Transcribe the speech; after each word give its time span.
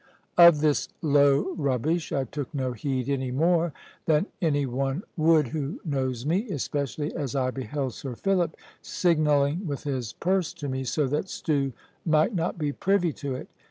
Of 0.35 0.61
this 0.61 0.89
low 1.03 1.53
rubbish 1.53 2.11
I 2.11 2.23
took 2.23 2.51
no 2.55 2.71
heed 2.73 3.07
any 3.07 3.29
more 3.29 3.71
than 4.07 4.25
any 4.41 4.65
one 4.65 5.03
would 5.15 5.49
who 5.49 5.79
knows 5.85 6.25
me, 6.25 6.49
especially 6.49 7.15
as 7.15 7.35
I 7.35 7.51
beheld 7.51 7.93
Sir 7.93 8.15
Philip 8.15 8.57
signalling 8.81 9.67
with 9.67 9.83
his 9.83 10.13
purse 10.13 10.53
to 10.55 10.67
me, 10.67 10.85
so 10.85 11.05
that 11.05 11.29
Stew 11.29 11.73
might 12.03 12.33
not 12.33 12.57
be 12.57 12.71
privy 12.73 13.13
to 13.13 13.35
it. 13.35 13.47